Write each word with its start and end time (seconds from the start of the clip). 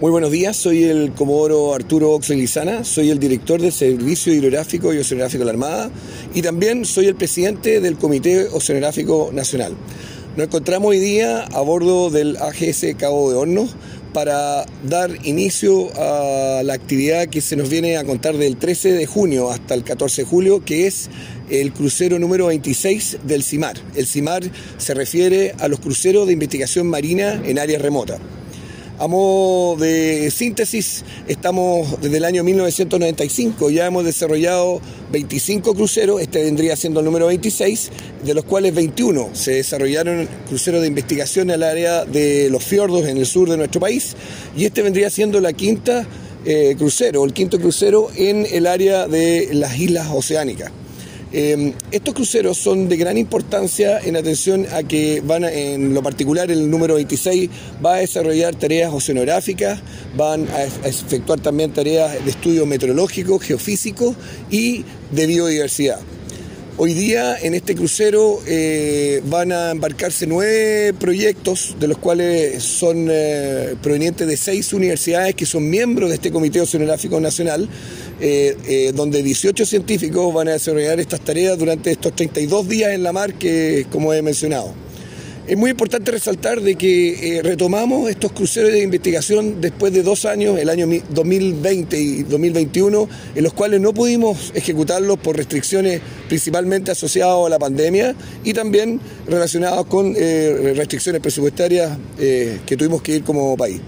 Muy 0.00 0.10
buenos 0.10 0.30
días, 0.30 0.56
soy 0.56 0.84
el 0.84 1.12
comodoro 1.12 1.74
Arturo 1.74 2.12
Oxelizana, 2.12 2.84
soy 2.84 3.10
el 3.10 3.18
director 3.18 3.60
del 3.60 3.70
Servicio 3.70 4.32
Hidrográfico 4.32 4.94
y 4.94 4.96
Oceanográfico 4.96 5.40
de 5.40 5.44
la 5.44 5.50
Armada 5.50 5.90
y 6.32 6.40
también 6.40 6.86
soy 6.86 7.04
el 7.04 7.16
presidente 7.16 7.82
del 7.82 7.98
Comité 7.98 8.46
Oceanográfico 8.46 9.28
Nacional. 9.30 9.76
Nos 10.38 10.46
encontramos 10.46 10.88
hoy 10.88 11.00
día 11.00 11.42
a 11.42 11.60
bordo 11.60 12.08
del 12.08 12.38
AGS 12.38 12.94
Cabo 12.96 13.30
de 13.30 13.36
Hornos 13.36 13.76
para 14.14 14.64
dar 14.88 15.10
inicio 15.26 15.90
a 15.94 16.62
la 16.64 16.72
actividad 16.72 17.28
que 17.28 17.42
se 17.42 17.56
nos 17.56 17.68
viene 17.68 17.98
a 17.98 18.04
contar 18.04 18.38
del 18.38 18.56
13 18.56 18.92
de 18.92 19.04
junio 19.04 19.50
hasta 19.50 19.74
el 19.74 19.84
14 19.84 20.22
de 20.22 20.28
julio, 20.28 20.64
que 20.64 20.86
es 20.86 21.10
el 21.50 21.74
crucero 21.74 22.18
número 22.18 22.46
26 22.46 23.18
del 23.24 23.42
CIMAR. 23.42 23.76
El 23.94 24.06
CIMAR 24.06 24.44
se 24.78 24.94
refiere 24.94 25.54
a 25.58 25.68
los 25.68 25.78
cruceros 25.78 26.26
de 26.26 26.32
investigación 26.32 26.86
marina 26.86 27.42
en 27.44 27.58
áreas 27.58 27.82
remotas. 27.82 28.18
A 29.00 29.06
modo 29.06 29.76
de 29.76 30.30
síntesis, 30.30 31.06
estamos 31.26 32.02
desde 32.02 32.18
el 32.18 32.24
año 32.26 32.44
1995, 32.44 33.70
ya 33.70 33.86
hemos 33.86 34.04
desarrollado 34.04 34.82
25 35.10 35.74
cruceros, 35.74 36.20
este 36.20 36.44
vendría 36.44 36.76
siendo 36.76 37.00
el 37.00 37.06
número 37.06 37.28
26, 37.28 37.90
de 38.26 38.34
los 38.34 38.44
cuales 38.44 38.74
21 38.74 39.30
se 39.32 39.52
desarrollaron 39.52 40.28
cruceros 40.46 40.82
de 40.82 40.88
investigación 40.88 41.48
el 41.48 41.62
área 41.62 42.04
de 42.04 42.50
los 42.50 42.62
fiordos 42.62 43.06
en 43.06 43.16
el 43.16 43.24
sur 43.24 43.48
de 43.48 43.56
nuestro 43.56 43.80
país, 43.80 44.16
y 44.54 44.66
este 44.66 44.82
vendría 44.82 45.08
siendo 45.08 45.40
la 45.40 45.54
quinta 45.54 46.06
eh, 46.44 46.74
crucero, 46.76 47.24
el 47.24 47.32
quinto 47.32 47.58
crucero 47.58 48.10
en 48.14 48.46
el 48.52 48.66
área 48.66 49.08
de 49.08 49.48
las 49.54 49.78
islas 49.78 50.08
oceánicas. 50.12 50.72
Em, 51.32 51.74
estos 51.92 52.12
cruceros 52.12 52.58
son 52.58 52.88
de 52.88 52.96
gran 52.96 53.16
importancia 53.16 54.00
en 54.00 54.16
atención 54.16 54.66
a 54.72 54.82
que 54.82 55.22
van, 55.24 55.44
en 55.44 55.94
lo 55.94 56.02
particular, 56.02 56.50
el 56.50 56.68
número 56.68 56.94
26 56.94 57.48
va 57.84 57.94
a 57.94 57.98
desarrollar 57.98 58.56
tareas 58.56 58.92
oceanográficas, 58.92 59.80
van 60.16 60.48
a 60.48 60.64
efectuar 60.88 61.40
también 61.40 61.72
tareas 61.72 62.24
de 62.24 62.30
estudio 62.30 62.66
meteorológico, 62.66 63.38
geofísico 63.38 64.14
y 64.50 64.84
de 65.12 65.26
biodiversidad. 65.26 66.00
Hoy 66.82 66.94
día 66.94 67.36
en 67.36 67.52
este 67.52 67.74
crucero 67.74 68.40
eh, 68.46 69.20
van 69.26 69.52
a 69.52 69.70
embarcarse 69.70 70.26
nueve 70.26 70.94
proyectos, 70.94 71.76
de 71.78 71.86
los 71.86 71.98
cuales 71.98 72.62
son 72.62 73.08
eh, 73.10 73.74
provenientes 73.82 74.26
de 74.26 74.34
seis 74.38 74.72
universidades 74.72 75.34
que 75.34 75.44
son 75.44 75.68
miembros 75.68 76.08
de 76.08 76.14
este 76.14 76.30
Comité 76.30 76.58
Oceanográfico 76.58 77.20
Nacional, 77.20 77.68
eh, 78.18 78.92
donde 78.94 79.22
18 79.22 79.66
científicos 79.66 80.32
van 80.32 80.48
a 80.48 80.52
desarrollar 80.52 80.98
estas 81.00 81.20
tareas 81.20 81.58
durante 81.58 81.90
estos 81.90 82.16
32 82.16 82.66
días 82.66 82.92
en 82.92 83.02
la 83.02 83.12
mar 83.12 83.34
que, 83.34 83.84
como 83.92 84.14
he 84.14 84.22
mencionado. 84.22 84.72
Es 85.50 85.56
muy 85.56 85.72
importante 85.72 86.12
resaltar 86.12 86.60
de 86.60 86.76
que 86.76 87.38
eh, 87.38 87.42
retomamos 87.42 88.08
estos 88.08 88.30
cruceros 88.30 88.70
de 88.70 88.82
investigación 88.82 89.60
después 89.60 89.92
de 89.92 90.04
dos 90.04 90.24
años, 90.24 90.56
el 90.56 90.68
año 90.68 90.86
2020 91.08 92.00
y 92.00 92.22
2021, 92.22 93.08
en 93.34 93.42
los 93.42 93.52
cuales 93.52 93.80
no 93.80 93.92
pudimos 93.92 94.52
ejecutarlos 94.54 95.18
por 95.18 95.36
restricciones 95.36 96.00
principalmente 96.28 96.92
asociadas 96.92 97.46
a 97.46 97.48
la 97.48 97.58
pandemia 97.58 98.14
y 98.44 98.52
también 98.52 99.00
relacionadas 99.26 99.86
con 99.86 100.14
eh, 100.16 100.72
restricciones 100.76 101.20
presupuestarias 101.20 101.98
eh, 102.20 102.60
que 102.64 102.76
tuvimos 102.76 103.02
que 103.02 103.16
ir 103.16 103.24
como 103.24 103.56
país. 103.56 103.80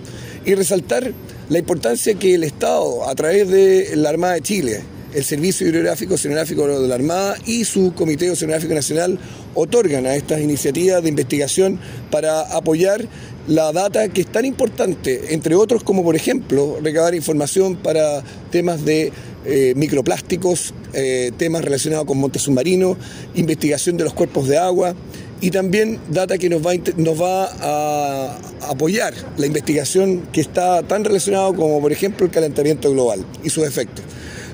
Y 0.44 0.56
resaltar 0.56 1.12
la 1.48 1.58
importancia 1.60 2.14
que 2.14 2.34
el 2.34 2.42
Estado, 2.42 3.08
a 3.08 3.14
través 3.14 3.48
de 3.48 3.94
la 3.94 4.08
Armada 4.08 4.34
de 4.34 4.40
Chile, 4.40 4.80
el 5.14 5.24
Servicio 5.24 5.68
Hidrográfico 5.68 6.14
Oceanográfico 6.14 6.66
de 6.66 6.88
la 6.88 6.94
Armada 6.94 7.36
y 7.46 7.64
su 7.64 7.92
Comité 7.94 8.30
Oceanográfico 8.30 8.74
Nacional 8.74 9.18
otorgan 9.54 10.06
a 10.06 10.14
estas 10.14 10.40
iniciativas 10.40 11.02
de 11.02 11.08
investigación 11.08 11.78
para 12.10 12.40
apoyar 12.40 13.06
la 13.48 13.72
data 13.72 14.08
que 14.08 14.22
es 14.22 14.26
tan 14.28 14.44
importante, 14.44 15.34
entre 15.34 15.54
otros 15.54 15.82
como 15.82 16.02
por 16.02 16.16
ejemplo 16.16 16.78
recabar 16.82 17.14
información 17.14 17.76
para 17.76 18.22
temas 18.50 18.84
de 18.84 19.12
eh, 19.44 19.72
microplásticos, 19.76 20.72
eh, 20.92 21.32
temas 21.36 21.64
relacionados 21.64 22.06
con 22.06 22.18
montes 22.18 22.42
submarinos, 22.42 22.96
investigación 23.34 23.96
de 23.96 24.04
los 24.04 24.14
cuerpos 24.14 24.46
de 24.46 24.56
agua 24.56 24.94
y 25.40 25.50
también 25.50 25.98
data 26.08 26.38
que 26.38 26.48
nos 26.48 26.64
va, 26.64 26.72
nos 26.96 27.20
va 27.20 27.46
a 27.60 28.38
apoyar 28.70 29.12
la 29.36 29.46
investigación 29.46 30.22
que 30.32 30.40
está 30.40 30.84
tan 30.84 31.04
relacionada 31.04 31.52
como 31.52 31.80
por 31.80 31.90
ejemplo 31.90 32.24
el 32.24 32.32
calentamiento 32.32 32.90
global 32.92 33.24
y 33.42 33.50
sus 33.50 33.66
efectos. 33.66 34.04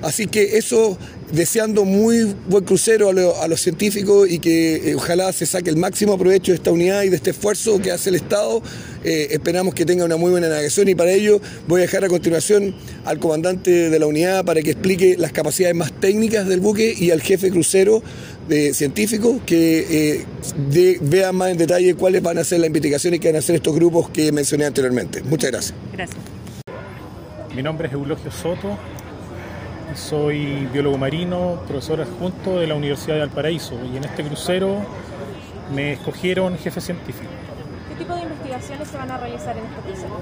Así 0.02 0.26
que 0.26 0.58
eso, 0.58 0.96
deseando 1.32 1.84
muy 1.84 2.34
buen 2.48 2.64
crucero 2.64 3.10
a, 3.10 3.48
los 3.48 3.60
científicos 3.60 4.30
y 4.30 4.38
que 4.38 4.90
eh, 4.90 4.94
ojalá 4.94 5.32
se 5.32 5.46
saque 5.46 5.70
el 5.70 5.76
máximo 5.76 6.16
provecho 6.18 6.52
de 6.52 6.56
esta 6.56 6.70
unidad 6.70 7.02
y 7.02 7.08
de 7.08 7.16
este 7.16 7.30
esfuerzo 7.30 7.80
que 7.80 7.90
hace 7.90 8.10
el 8.10 8.16
Estado, 8.16 8.62
eh, 9.04 9.28
esperamos 9.30 9.74
que 9.74 9.84
tenga 9.84 10.04
una 10.04 10.16
muy 10.16 10.30
buena 10.30 10.48
navegación 10.48 10.88
y 10.88 10.94
para 10.94 11.12
ello 11.12 11.40
voy 11.66 11.80
a 11.80 11.82
dejar 11.82 12.04
a 12.04 12.08
continuación 12.08 12.74
al 13.04 13.18
comandante 13.18 13.90
de 13.90 13.98
la 13.98 14.06
unidad 14.06 14.44
para 14.44 14.62
que 14.62 14.70
explique 14.70 15.16
las 15.18 15.32
capacidades 15.32 15.74
más 15.74 15.92
técnicas 15.92 16.46
del 16.46 16.60
buque 16.60 16.94
y 16.96 17.10
al 17.10 17.22
jefe 17.22 17.50
crucero 17.50 18.02
de 18.48 18.72
científicos 18.74 19.40
que 19.44 20.18
eh, 20.18 20.98
vean 21.02 21.36
más 21.36 21.50
en 21.50 21.58
detalle 21.58 21.94
cuáles 21.94 22.22
van 22.22 22.38
a 22.38 22.44
ser 22.44 22.60
las 22.60 22.68
investigaciones 22.68 23.20
que 23.20 23.28
van 23.28 23.36
a 23.36 23.38
hacer 23.40 23.56
estos 23.56 23.74
grupos 23.74 24.08
que 24.10 24.32
mencioné 24.32 24.64
anteriormente. 24.64 25.22
Muchas 25.22 25.50
gracias. 25.50 25.74
Gracias. 25.92 26.18
Mi 27.54 27.62
nombre 27.62 27.88
es 27.88 27.94
Eulogio 27.94 28.30
Soto, 28.30 28.78
soy 29.94 30.68
biólogo 30.72 30.98
marino, 30.98 31.60
profesor 31.66 32.00
adjunto 32.00 32.58
de 32.58 32.66
la 32.66 32.74
Universidad 32.74 33.14
de 33.14 33.20
Valparaíso 33.20 33.74
y 33.92 33.96
en 33.96 34.04
este 34.04 34.24
crucero 34.24 34.76
me 35.74 35.92
escogieron 35.92 36.56
jefe 36.58 36.80
científico. 36.80 37.30
¿Qué 37.88 37.94
tipo 37.96 38.14
de 38.14 38.22
investigaciones 38.22 38.88
se 38.88 38.96
van 38.96 39.10
a 39.10 39.18
realizar 39.18 39.56
en 39.56 39.64
este 39.64 39.80
crucero? 39.80 40.20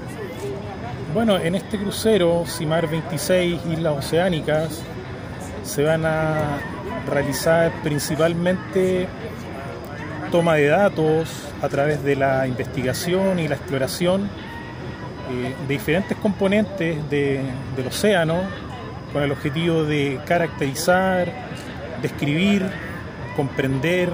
Bueno, 1.13 1.37
en 1.37 1.55
este 1.55 1.77
crucero, 1.77 2.43
CIMAR 2.45 2.89
26 2.89 3.61
Islas 3.71 3.97
Oceánicas, 3.97 4.81
se 5.63 5.83
van 5.83 6.05
a 6.05 6.59
realizar 7.09 7.71
principalmente 7.83 9.07
toma 10.31 10.55
de 10.55 10.67
datos 10.67 11.29
a 11.61 11.69
través 11.69 12.03
de 12.03 12.15
la 12.15 12.47
investigación 12.47 13.39
y 13.39 13.47
la 13.47 13.55
exploración 13.55 14.29
eh, 15.31 15.55
de 15.67 15.73
diferentes 15.73 16.17
componentes 16.17 17.09
del 17.09 17.87
océano 17.87 18.66
con 19.13 19.23
el 19.23 19.31
objetivo 19.31 19.83
de 19.83 20.19
caracterizar, 20.25 21.31
describir, 22.01 22.65
comprender 23.35 24.09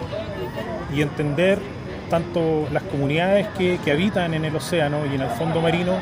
y 0.96 1.02
entender 1.02 1.60
tanto 2.10 2.68
las 2.72 2.84
comunidades 2.84 3.48
que, 3.58 3.80
habitan 3.92 4.34
en 4.34 4.46
el 4.46 4.56
océano 4.56 5.06
y 5.12 5.16
en 5.16 5.22
el 5.22 5.30
fondo 5.32 5.62
marino, 5.62 6.00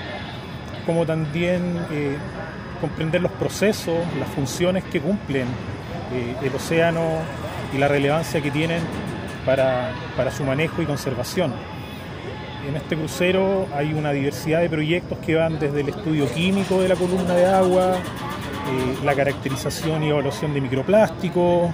como 0.86 1.06
también 1.06 1.80
eh, 1.92 2.18
comprender 2.82 3.22
los 3.22 3.32
procesos, 3.32 3.96
las 4.20 4.28
funciones 4.30 4.84
que 4.84 5.00
cumplen 5.00 5.48
eh, 6.14 6.36
el 6.44 6.54
océano 6.54 7.02
y 7.74 7.78
la 7.78 7.88
relevancia 7.88 8.42
que 8.42 8.52
tienen 8.52 8.82
para, 9.46 9.92
para 10.18 10.32
su 10.32 10.44
manejo 10.44 10.82
y 10.82 10.86
conservación. 10.86 11.54
En 12.68 12.76
este 12.76 12.96
crucero 12.96 13.68
hay 13.74 13.94
una 13.94 14.12
diversidad 14.12 14.62
de 14.62 14.70
proyectos 14.70 15.18
que 15.20 15.36
van 15.36 15.60
desde 15.60 15.82
el 15.82 15.90
estudio 15.90 16.32
químico 16.32 16.82
de 16.82 16.90
la 16.90 16.96
columna 16.96 17.34
de 17.34 17.46
agua, 17.46 17.98
la 19.04 19.16
caracterización 19.16 20.04
y 20.04 20.10
evaluación 20.10 20.54
de 20.54 20.62
microplásticos, 20.62 21.70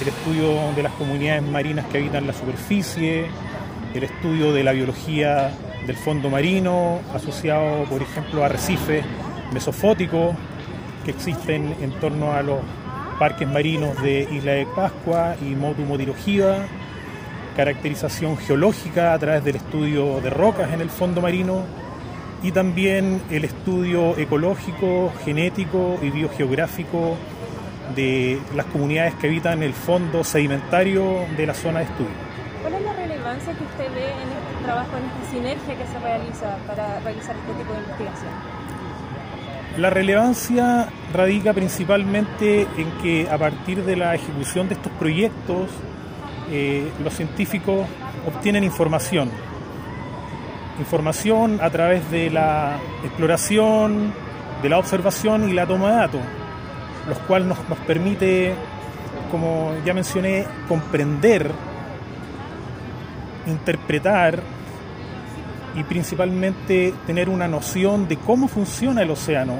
el 0.00 0.08
estudio 0.08 0.72
de 0.74 0.82
las 0.82 0.92
comunidades 0.92 1.42
marinas 1.42 1.86
que 1.86 1.98
habitan 1.98 2.26
la 2.26 2.32
superficie, 2.32 3.26
el 3.94 4.02
estudio 4.02 4.52
de 4.52 4.62
la 4.62 4.72
biología 4.72 5.52
del 5.86 5.96
fondo 5.96 6.28
marino, 6.28 7.00
asociado, 7.14 7.84
por 7.84 8.02
ejemplo, 8.02 8.42
a 8.42 8.46
arrecifes 8.46 9.04
mesofóticos 9.52 10.34
que 11.04 11.12
existen 11.12 11.74
en 11.80 11.92
torno 12.00 12.32
a 12.32 12.42
los 12.42 12.58
parques 13.18 13.48
marinos 13.48 14.00
de 14.02 14.28
Isla 14.30 14.52
de 14.52 14.66
Pascua 14.66 15.36
y 15.40 15.54
Motu 15.54 15.82
Motirojida, 15.82 16.66
caracterización 17.56 18.36
geológica 18.36 19.14
a 19.14 19.18
través 19.18 19.44
del 19.44 19.56
estudio 19.56 20.20
de 20.20 20.30
rocas 20.30 20.72
en 20.72 20.80
el 20.80 20.90
fondo 20.90 21.22
marino, 21.22 21.62
y 22.46 22.52
también 22.52 23.20
el 23.28 23.44
estudio 23.44 24.16
ecológico, 24.16 25.12
genético 25.24 25.98
y 26.00 26.10
biogeográfico 26.10 27.16
de 27.96 28.38
las 28.54 28.66
comunidades 28.66 29.14
que 29.14 29.26
habitan 29.26 29.64
el 29.64 29.72
fondo 29.72 30.22
sedimentario 30.22 31.26
de 31.36 31.44
la 31.44 31.54
zona 31.54 31.80
de 31.80 31.86
estudio. 31.86 32.12
¿Cuál 32.62 32.74
es 32.74 32.82
la 32.82 32.92
relevancia 32.92 33.52
que 33.52 33.64
usted 33.64 33.92
ve 33.92 34.12
en 34.12 34.28
este 34.28 34.64
trabajo, 34.64 34.90
en 34.96 35.04
esta 35.06 35.32
sinergia 35.32 35.76
que 35.76 35.86
se 35.92 35.98
realiza 35.98 36.56
para 36.68 37.00
realizar 37.00 37.34
este 37.34 37.52
tipo 37.52 37.72
de 37.72 37.78
investigación? 37.80 38.30
La 39.78 39.90
relevancia 39.90 40.88
radica 41.12 41.52
principalmente 41.52 42.68
en 42.78 42.90
que 43.02 43.28
a 43.28 43.38
partir 43.38 43.84
de 43.84 43.96
la 43.96 44.14
ejecución 44.14 44.68
de 44.68 44.74
estos 44.74 44.92
proyectos, 45.00 45.68
eh, 46.52 46.92
los 47.02 47.12
científicos 47.12 47.88
obtienen 48.24 48.62
información 48.62 49.32
información 50.78 51.58
a 51.62 51.70
través 51.70 52.10
de 52.10 52.30
la 52.30 52.78
exploración, 53.04 54.12
de 54.62 54.68
la 54.68 54.78
observación 54.78 55.48
y 55.48 55.52
la 55.52 55.66
toma 55.66 55.90
de 55.90 55.96
datos, 55.96 56.20
los 57.08 57.18
cuales 57.20 57.48
nos, 57.48 57.68
nos 57.68 57.78
permite, 57.80 58.54
como 59.30 59.72
ya 59.84 59.94
mencioné, 59.94 60.44
comprender, 60.68 61.50
interpretar 63.46 64.40
y 65.74 65.84
principalmente 65.84 66.94
tener 67.06 67.28
una 67.28 67.48
noción 67.48 68.08
de 68.08 68.16
cómo 68.16 68.48
funciona 68.48 69.02
el 69.02 69.10
océano. 69.10 69.54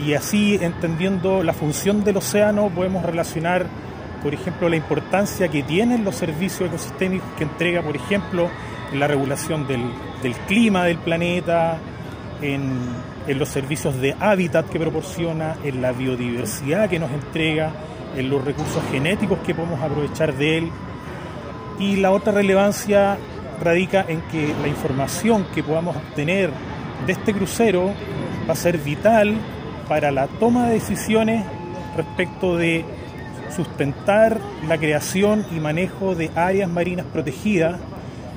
Y, 0.00 0.10
y 0.10 0.14
así 0.14 0.58
entendiendo 0.60 1.42
la 1.42 1.52
función 1.52 2.02
del 2.02 2.16
océano 2.16 2.68
podemos 2.68 3.04
relacionar 3.04 3.66
por 4.24 4.34
ejemplo 4.34 4.68
la 4.68 4.76
importancia 4.76 5.46
que 5.48 5.62
tienen 5.62 6.02
los 6.02 6.16
servicios 6.16 6.68
ecosistémicos 6.68 7.28
que 7.38 7.44
entrega 7.44 7.82
por 7.82 7.94
ejemplo 7.94 8.50
en 8.92 8.98
la 8.98 9.06
regulación 9.06 9.68
del, 9.68 9.82
del 10.22 10.34
clima 10.48 10.84
del 10.84 10.98
planeta 10.98 11.78
en, 12.42 12.72
en 13.28 13.38
los 13.38 13.48
servicios 13.48 14.00
de 14.00 14.16
hábitat 14.18 14.68
que 14.68 14.80
proporciona 14.80 15.56
en 15.62 15.80
la 15.80 15.92
biodiversidad 15.92 16.88
que 16.90 16.98
nos 16.98 17.12
entrega 17.12 17.72
en 18.16 18.30
los 18.30 18.44
recursos 18.44 18.82
genéticos 18.90 19.38
que 19.40 19.54
podemos 19.54 19.80
aprovechar 19.80 20.34
de 20.34 20.58
él. 20.58 20.70
Y 21.78 21.96
la 21.96 22.10
otra 22.10 22.32
relevancia 22.32 23.18
radica 23.60 24.04
en 24.08 24.20
que 24.22 24.54
la 24.62 24.68
información 24.68 25.46
que 25.54 25.62
podamos 25.62 25.96
obtener 25.96 26.50
de 27.06 27.12
este 27.12 27.32
crucero 27.32 27.92
va 28.48 28.52
a 28.52 28.56
ser 28.56 28.78
vital 28.78 29.34
para 29.88 30.10
la 30.10 30.26
toma 30.26 30.68
de 30.68 30.74
decisiones 30.74 31.44
respecto 31.96 32.56
de 32.56 32.84
sustentar 33.54 34.40
la 34.68 34.78
creación 34.78 35.46
y 35.50 35.60
manejo 35.60 36.14
de 36.14 36.30
áreas 36.34 36.68
marinas 36.68 37.06
protegidas 37.12 37.78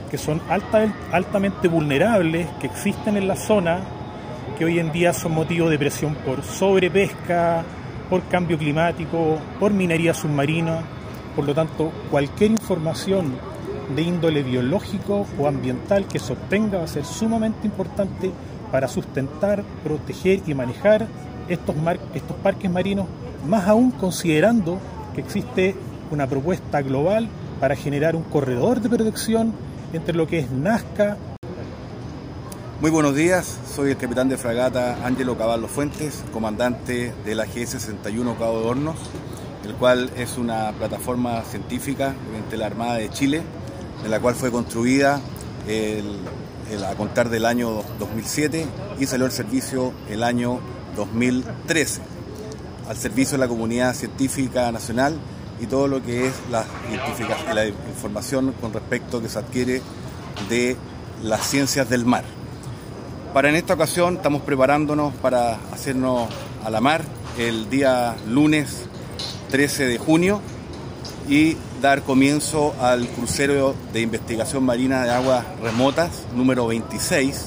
que 0.09 0.17
son 0.17 0.41
alta, 0.49 0.93
altamente 1.11 1.67
vulnerables, 1.67 2.47
que 2.59 2.67
existen 2.67 3.17
en 3.17 3.27
la 3.27 3.35
zona, 3.35 3.79
que 4.57 4.65
hoy 4.65 4.79
en 4.79 4.91
día 4.91 5.13
son 5.13 5.33
motivo 5.33 5.69
de 5.69 5.77
presión 5.77 6.15
por 6.15 6.43
sobrepesca, 6.43 7.63
por 8.09 8.23
cambio 8.27 8.57
climático, 8.57 9.37
por 9.59 9.73
minería 9.73 10.13
submarina. 10.13 10.81
Por 11.35 11.45
lo 11.45 11.53
tanto, 11.53 11.91
cualquier 12.09 12.51
información 12.51 13.35
de 13.95 14.01
índole 14.01 14.43
biológico 14.43 15.25
o 15.37 15.47
ambiental 15.47 16.07
que 16.07 16.19
se 16.19 16.33
obtenga 16.33 16.79
va 16.79 16.85
a 16.85 16.87
ser 16.87 17.05
sumamente 17.05 17.67
importante 17.67 18.31
para 18.71 18.87
sustentar, 18.87 19.63
proteger 19.83 20.41
y 20.45 20.53
manejar 20.53 21.07
estos, 21.47 21.75
mar 21.75 21.99
estos 22.13 22.35
parques 22.37 22.69
marinos, 22.69 23.07
más 23.45 23.67
aún 23.67 23.91
considerando 23.91 24.79
que 25.17 25.21
existe 25.21 25.75
una 26.11 26.27
propuesta 26.27 26.83
global 26.83 27.27
para 27.59 27.75
generar 27.75 28.15
un 28.15 28.21
corredor 28.21 28.81
de 28.81 28.87
protección 28.87 29.51
entre 29.91 30.15
lo 30.15 30.27
que 30.27 30.37
es 30.37 30.51
Nazca. 30.51 31.17
Muy 32.81 32.91
buenos 32.91 33.15
días, 33.15 33.57
soy 33.75 33.89
el 33.89 33.97
capitán 33.97 34.29
de 34.29 34.37
fragata 34.37 35.03
Ángelo 35.03 35.35
Caballo 35.35 35.67
Fuentes, 35.67 36.23
comandante 36.31 37.15
de 37.25 37.33
la 37.33 37.47
GS-61 37.47 38.37
Cabo 38.37 38.59
de 38.59 38.67
Hornos, 38.67 38.97
el 39.65 39.73
cual 39.73 40.11
es 40.15 40.37
una 40.37 40.71
plataforma 40.73 41.41
científica 41.41 42.13
de 42.51 42.57
la 42.57 42.67
Armada 42.67 42.93
de 42.95 43.09
Chile 43.09 43.41
en 44.05 44.11
la 44.11 44.19
cual 44.19 44.35
fue 44.35 44.51
construida 44.51 45.15
a 45.15 46.95
contar 46.95 47.29
del 47.29 47.45
año 47.45 47.81
2007 47.97 48.67
y 48.99 49.07
salió 49.07 49.25
al 49.25 49.31
servicio 49.31 49.93
el 50.11 50.21
año 50.21 50.59
2013, 50.95 52.01
al 52.89 52.97
servicio 52.97 53.33
de 53.33 53.39
la 53.39 53.47
comunidad 53.47 53.93
científica 53.93 54.71
nacional 54.71 55.17
y 55.59 55.65
todo 55.65 55.87
lo 55.87 56.03
que 56.03 56.27
es 56.27 56.33
la, 56.51 56.65
la 57.53 57.67
información 57.67 58.53
con 58.61 58.73
respecto 58.73 59.21
que 59.21 59.29
se 59.29 59.39
adquiere 59.39 59.81
de 60.49 60.75
las 61.23 61.47
ciencias 61.47 61.89
del 61.89 62.05
mar. 62.05 62.23
Para 63.33 63.49
en 63.49 63.55
esta 63.55 63.73
ocasión 63.73 64.17
estamos 64.17 64.41
preparándonos 64.41 65.13
para 65.15 65.59
hacernos 65.71 66.29
a 66.63 66.69
la 66.69 66.81
mar 66.81 67.03
el 67.37 67.69
día 67.69 68.15
lunes 68.27 68.85
13 69.51 69.85
de 69.85 69.97
junio 69.97 70.41
y 71.27 71.57
dar 71.81 72.03
comienzo 72.03 72.73
al 72.81 73.07
crucero 73.07 73.75
de 73.93 74.01
investigación 74.01 74.63
marina 74.63 75.03
de 75.03 75.11
aguas 75.11 75.45
remotas 75.61 76.23
número 76.33 76.67
26, 76.67 77.45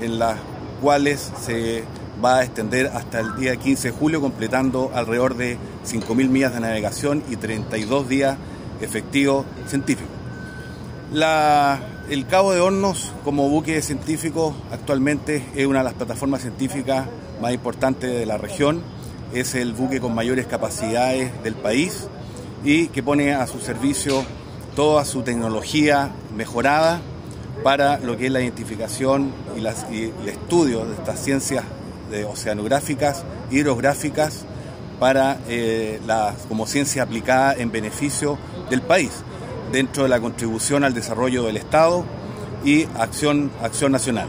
en 0.00 0.18
las 0.18 0.36
cuales 0.80 1.30
se 1.44 1.84
va 2.24 2.38
a 2.38 2.44
extender 2.44 2.88
hasta 2.88 3.20
el 3.20 3.36
día 3.36 3.56
15 3.56 3.88
de 3.88 3.94
julio, 3.94 4.20
completando 4.20 4.90
alrededor 4.94 5.36
de 5.36 5.58
5.000 5.86 6.28
millas 6.28 6.54
de 6.54 6.60
navegación 6.60 7.22
y 7.28 7.36
32 7.36 8.08
días 8.08 8.36
efectivos 8.80 9.46
científicos. 9.66 10.10
el 12.10 12.26
Cabo 12.26 12.52
de 12.52 12.60
Hornos, 12.60 13.12
como 13.24 13.48
buque 13.48 13.80
científico, 13.82 14.54
actualmente 14.72 15.44
es 15.54 15.66
una 15.66 15.80
de 15.80 15.84
las 15.84 15.94
plataformas 15.94 16.42
científicas 16.42 17.06
más 17.40 17.52
importantes 17.52 18.10
de 18.10 18.26
la 18.26 18.38
región. 18.38 18.82
Es 19.32 19.54
el 19.54 19.74
buque 19.74 20.00
con 20.00 20.14
mayores 20.14 20.46
capacidades 20.46 21.42
del 21.42 21.54
país 21.54 22.08
y 22.64 22.88
que 22.88 23.02
pone 23.02 23.34
a 23.34 23.46
su 23.46 23.60
servicio 23.60 24.24
toda 24.74 25.04
su 25.04 25.22
tecnología 25.22 26.10
mejorada 26.34 27.00
para 27.62 27.98
lo 27.98 28.16
que 28.16 28.26
es 28.26 28.32
la 28.32 28.40
identificación 28.40 29.32
y, 29.56 29.58
el 29.58 30.28
estudio 30.28 30.84
de 30.86 30.94
estas 30.94 31.22
ciencias 31.22 31.64
oceanográficas, 32.24 33.24
hidrográficas, 33.50 34.44
para 34.98 35.38
eh, 35.48 36.00
la, 36.06 36.34
como 36.48 36.66
ciencia 36.66 37.02
aplicada 37.02 37.54
en 37.54 37.70
beneficio 37.70 38.38
del 38.70 38.82
país, 38.82 39.22
dentro 39.72 40.02
de 40.02 40.08
la 40.08 40.20
contribución 40.20 40.84
al 40.84 40.94
desarrollo 40.94 41.44
del 41.44 41.56
Estado 41.56 42.04
y 42.64 42.84
acción, 42.98 43.50
acción 43.62 43.92
nacional. 43.92 44.28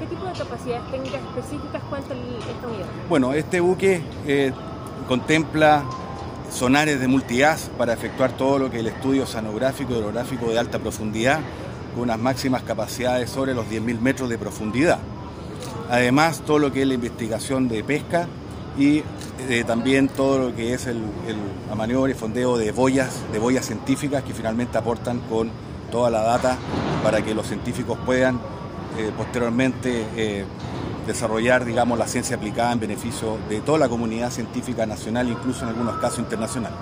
¿Qué 0.00 0.06
tipo 0.06 0.24
de 0.24 0.32
capacidades 0.32 0.90
técnicas 0.90 1.20
específicas 1.22 1.82
cuenta 1.88 2.14
esta 2.14 2.66
unidad? 2.66 2.86
Bueno, 3.08 3.32
este 3.34 3.60
buque 3.60 4.02
eh, 4.26 4.52
contempla 5.06 5.84
sonares 6.50 7.00
de 7.00 7.08
multias 7.08 7.70
para 7.76 7.92
efectuar 7.92 8.32
todo 8.32 8.58
lo 8.58 8.70
que 8.70 8.76
es 8.76 8.80
el 8.80 8.88
estudio 8.88 9.24
oceanográfico 9.24 9.92
y 9.92 9.96
hidrográfico 9.96 10.50
de 10.50 10.58
alta 10.58 10.78
profundidad, 10.78 11.40
con 11.94 12.04
unas 12.04 12.18
máximas 12.18 12.62
capacidades 12.62 13.30
sobre 13.30 13.54
los 13.54 13.66
10.000 13.66 14.00
metros 14.00 14.28
de 14.28 14.38
profundidad. 14.38 14.98
Además, 15.90 16.42
todo 16.44 16.58
lo 16.58 16.72
que 16.72 16.82
es 16.82 16.88
la 16.88 16.94
investigación 16.94 17.68
de 17.68 17.84
pesca 17.84 18.26
y 18.78 19.02
eh, 19.48 19.64
también 19.66 20.08
todo 20.08 20.50
lo 20.50 20.56
que 20.56 20.74
es 20.74 20.86
el, 20.86 21.02
el 21.26 21.36
maniobra 21.76 22.10
y 22.10 22.14
fondeo 22.14 22.56
de 22.58 22.72
boyas, 22.72 23.22
de 23.32 23.38
boyas 23.38 23.66
científicas 23.66 24.22
que 24.22 24.32
finalmente 24.32 24.78
aportan 24.78 25.20
con 25.28 25.50
toda 25.90 26.10
la 26.10 26.22
data 26.22 26.56
para 27.02 27.22
que 27.22 27.34
los 27.34 27.46
científicos 27.46 27.98
puedan 28.04 28.40
eh, 28.98 29.12
posteriormente 29.16 30.06
eh, 30.16 30.44
desarrollar, 31.06 31.64
digamos, 31.64 31.98
la 31.98 32.08
ciencia 32.08 32.36
aplicada 32.36 32.72
en 32.72 32.80
beneficio 32.80 33.38
de 33.48 33.60
toda 33.60 33.78
la 33.78 33.88
comunidad 33.88 34.30
científica 34.30 34.86
nacional, 34.86 35.28
incluso 35.28 35.64
en 35.64 35.70
algunos 35.70 35.96
casos 35.98 36.20
internacional. 36.20 36.72